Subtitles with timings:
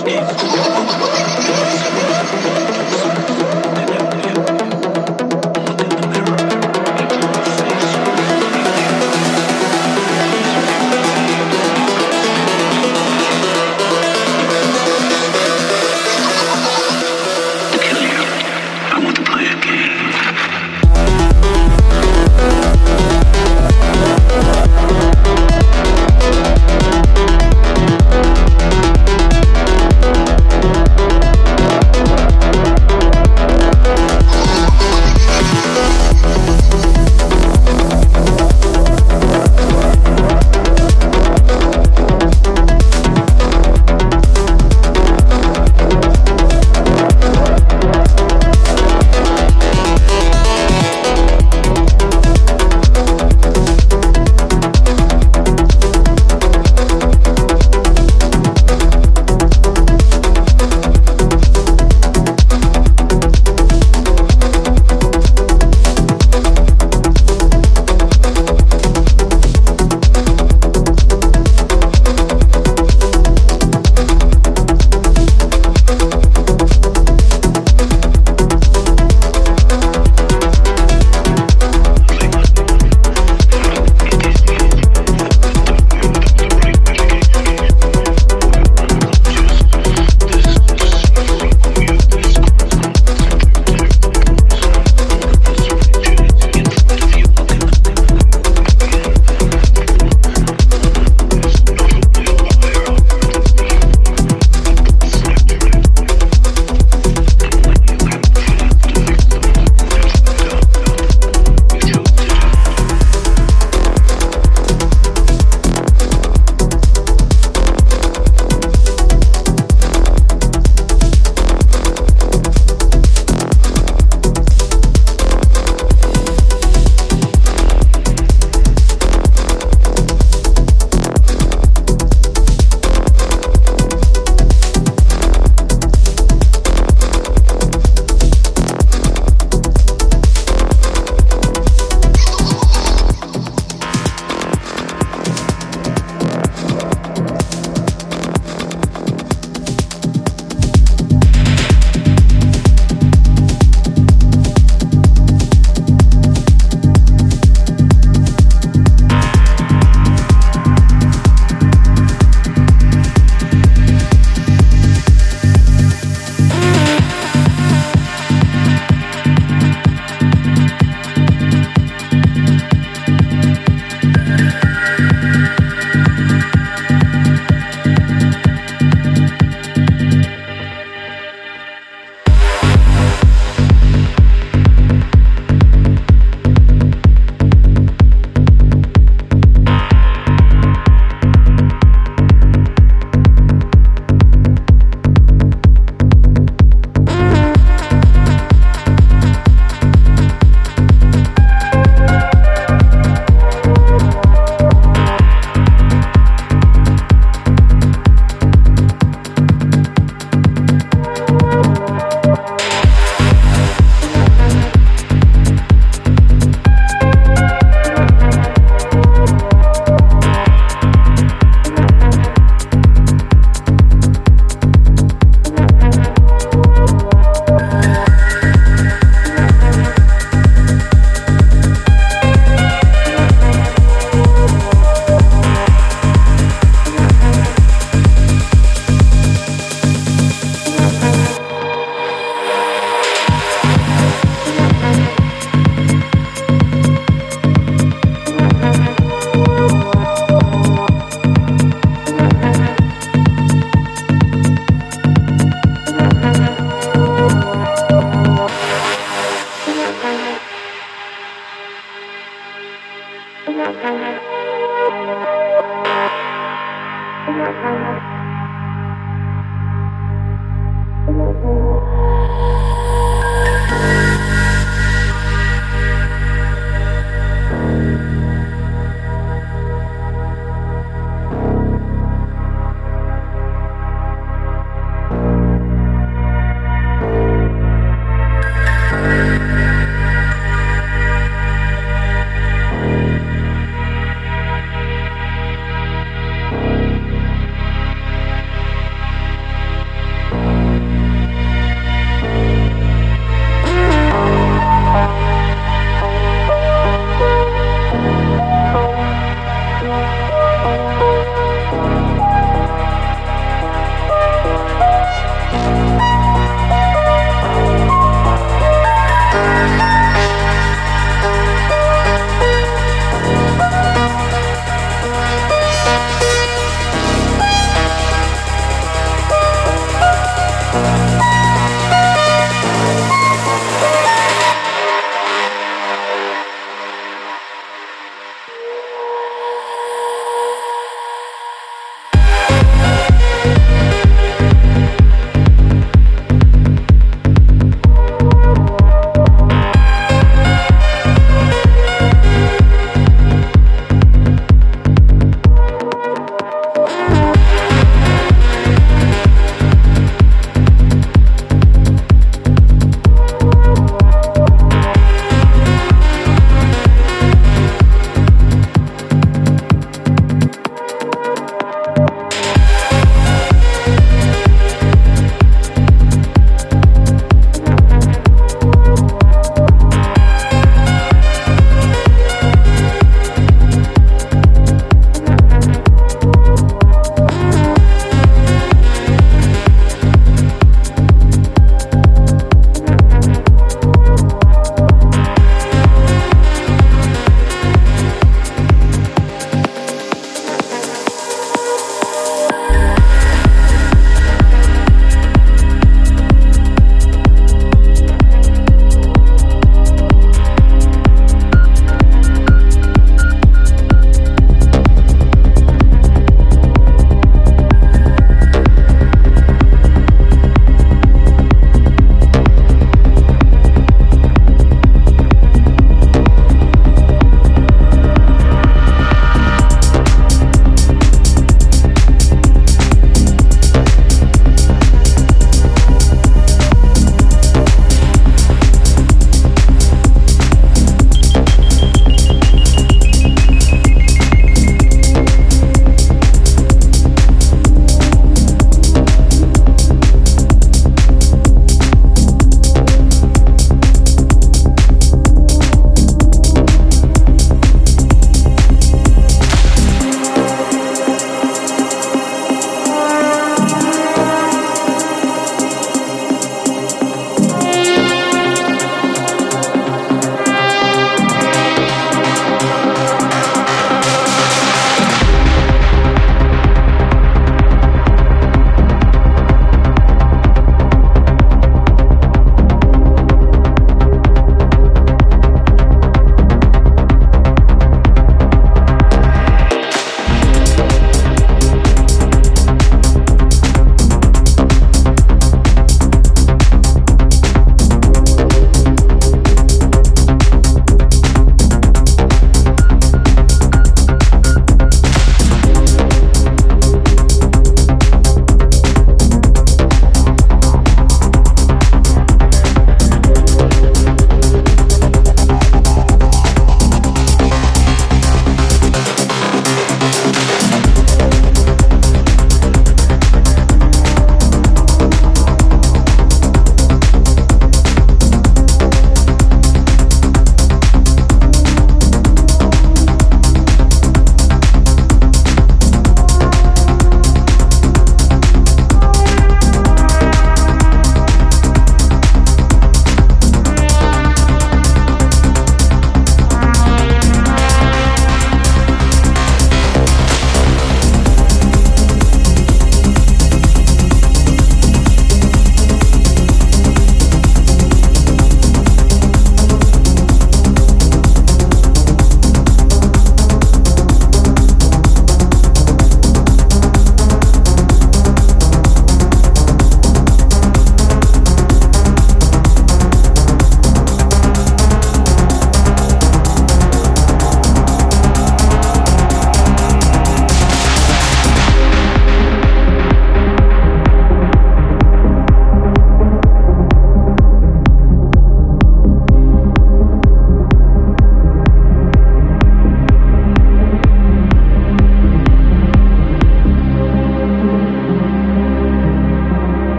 [0.00, 0.20] speak.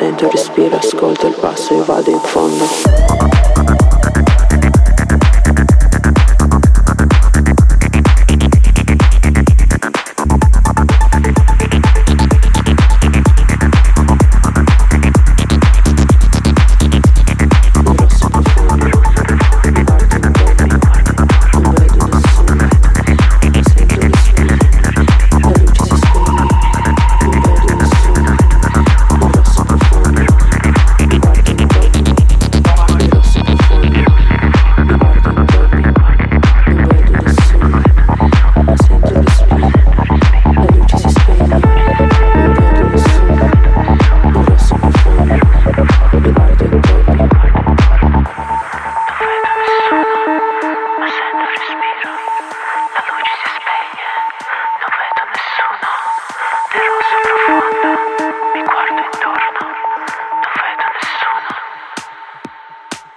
[0.00, 0.38] center to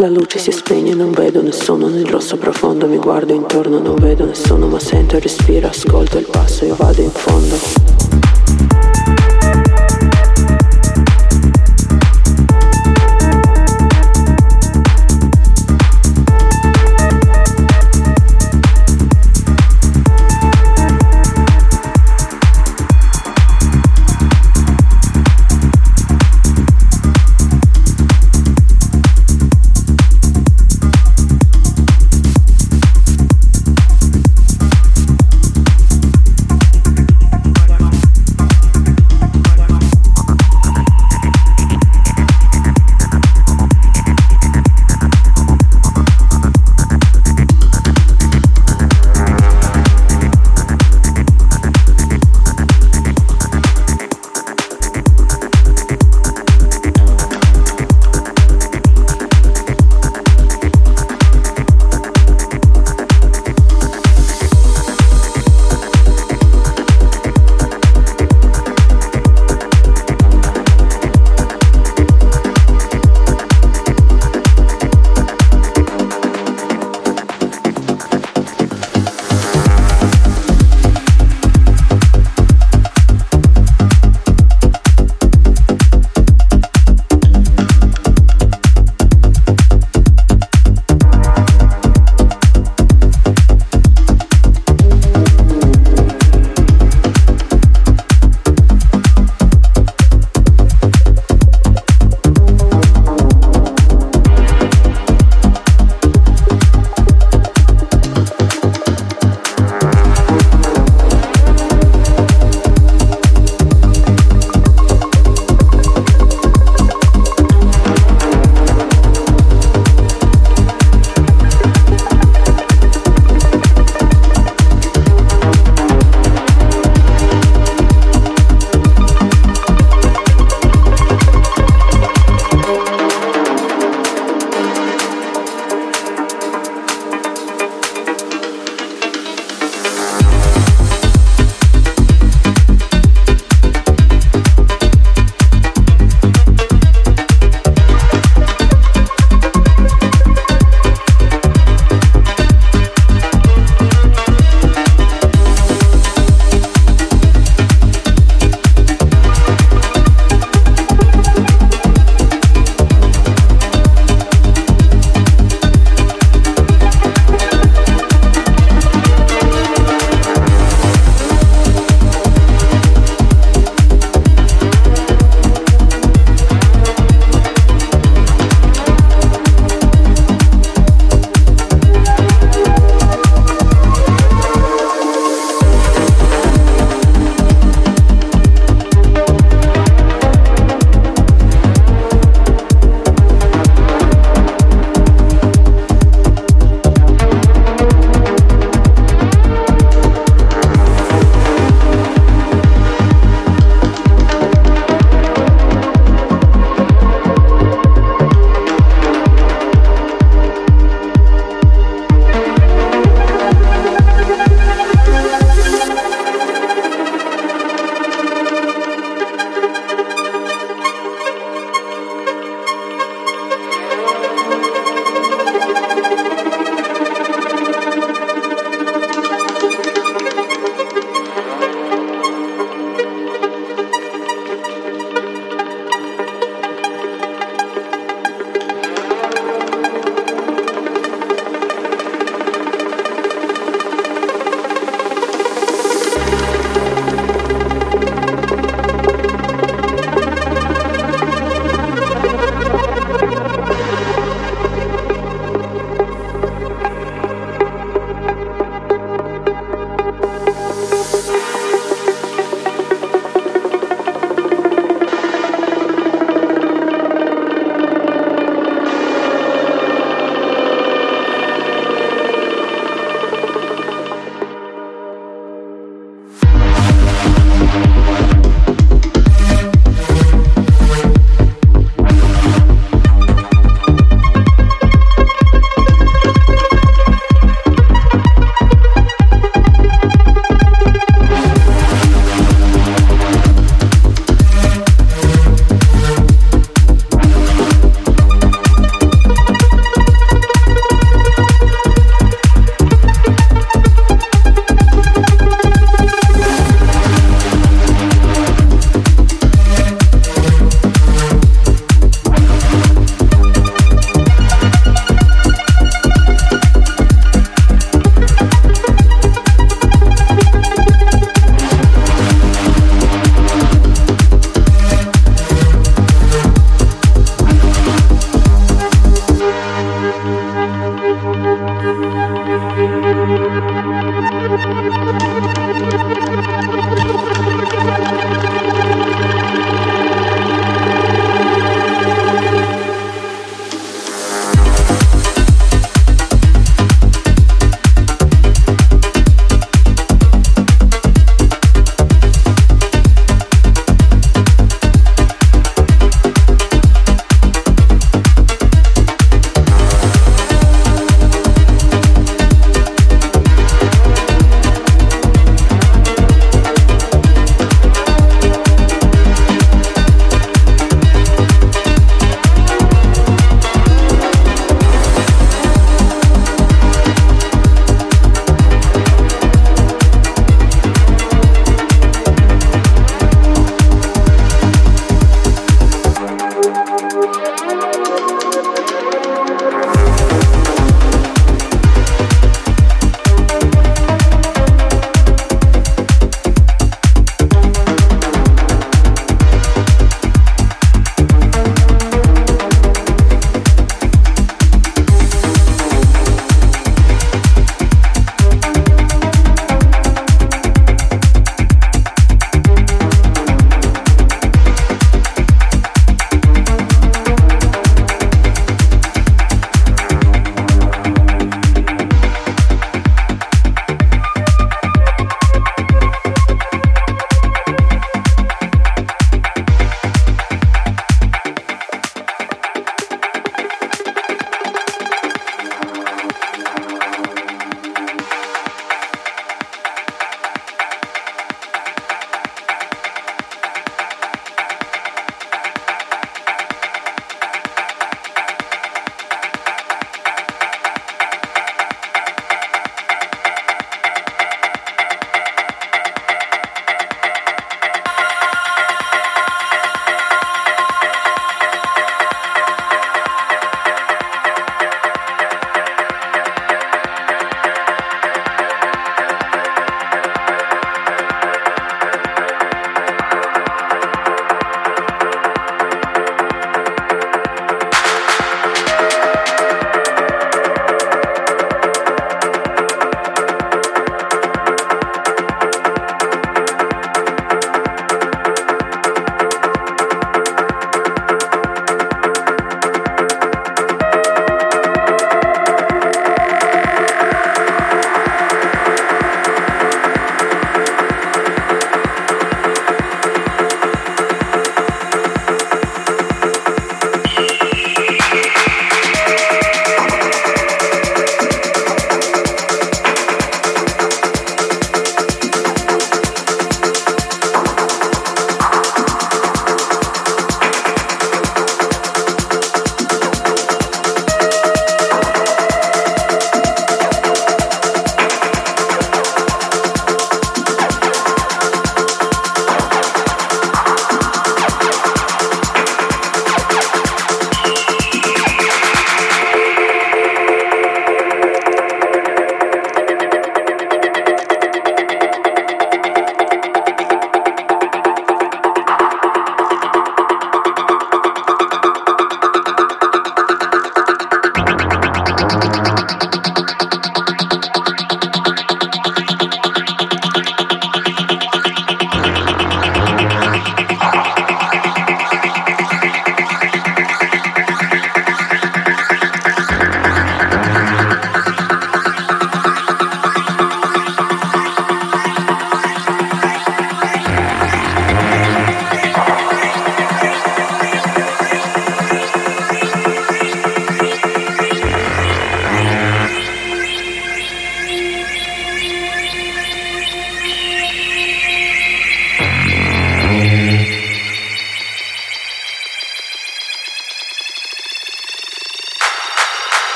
[0.00, 4.24] La luce si spegne, non vedo nessuno nel rosso profondo, mi guardo intorno, non vedo
[4.24, 7.99] nessuno, ma sento il respiro, ascolto il passo e vado in fondo.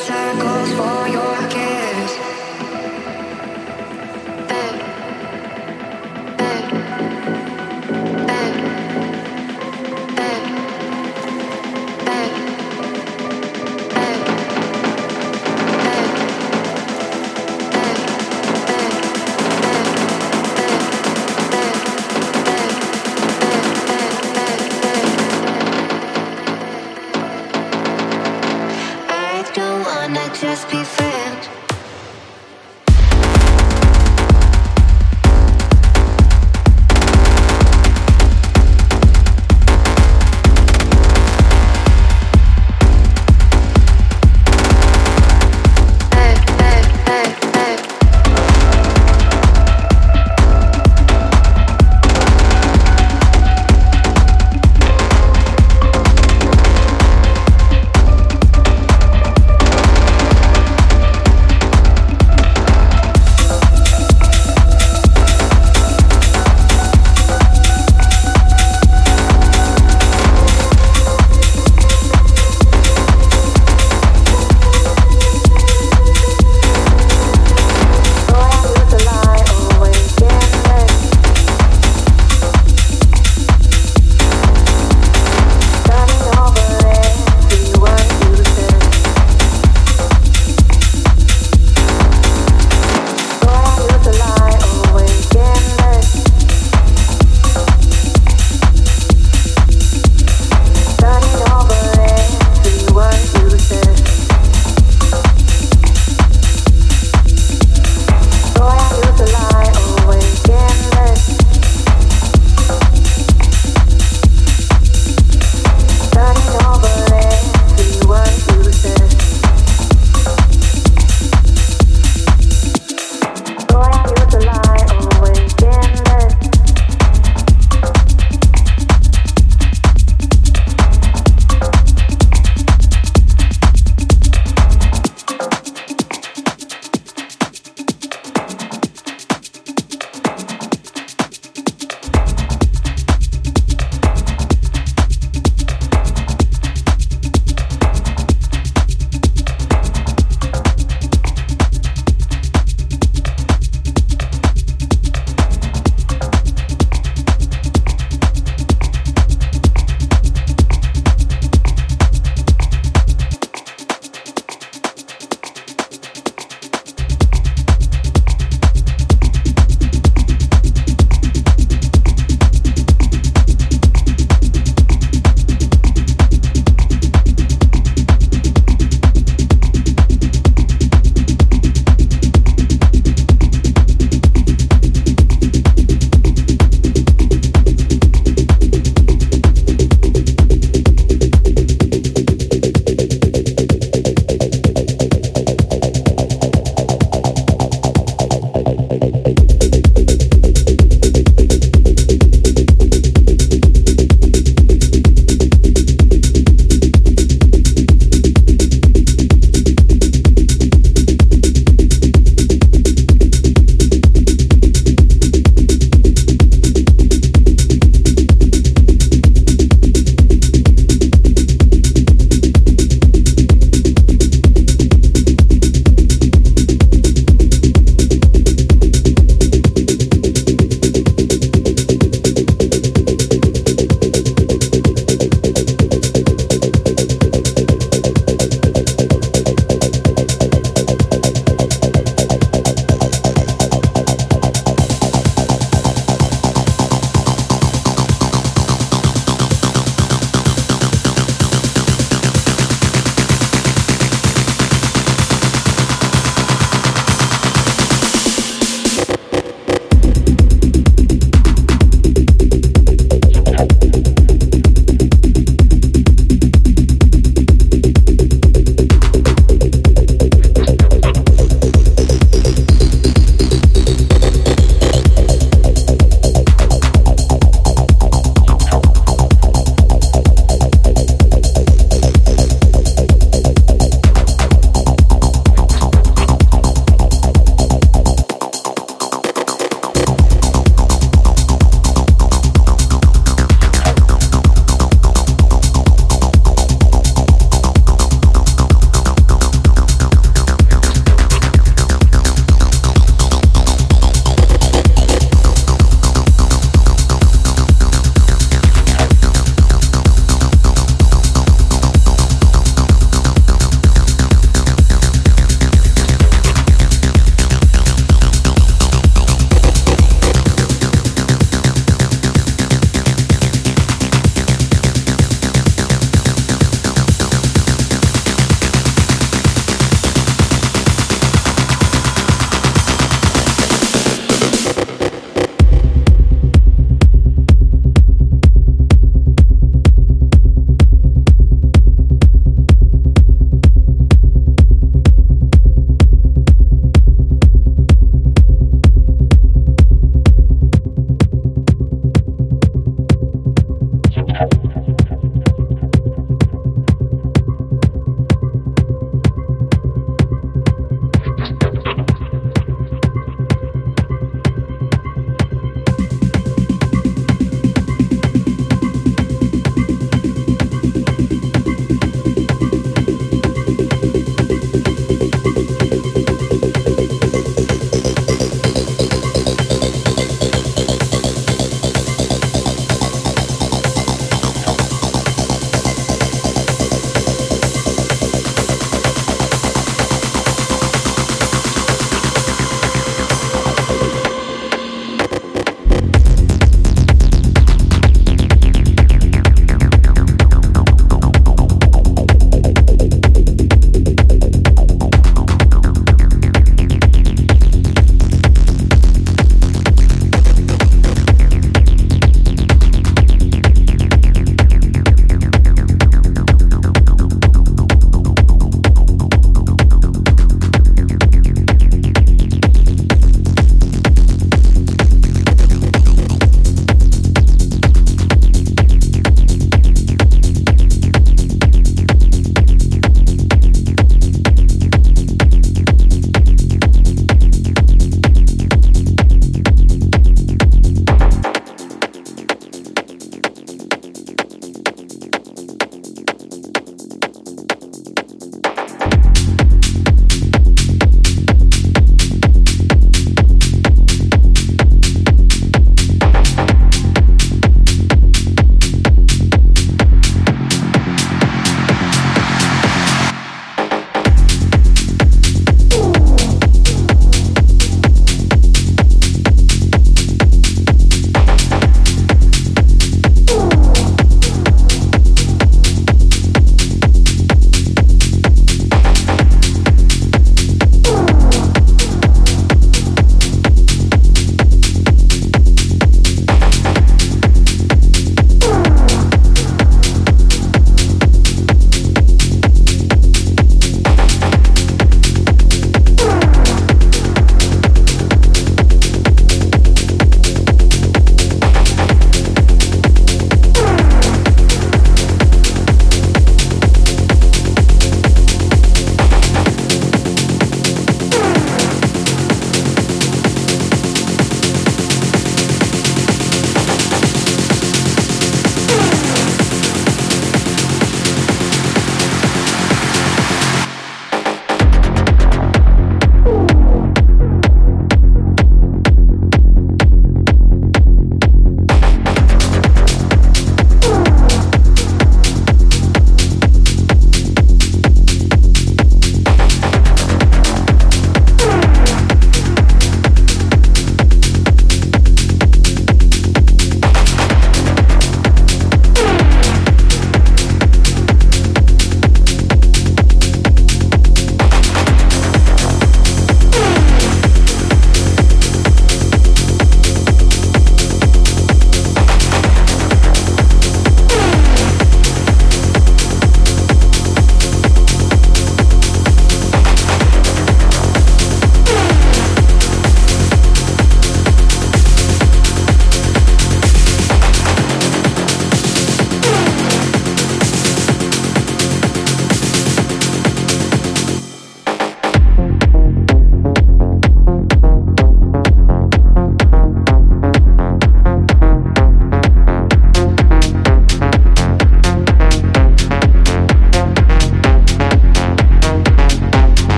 [0.00, 2.49] circles for your kiss.